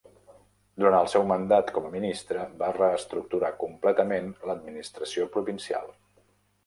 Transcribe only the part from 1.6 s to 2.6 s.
com a ministre,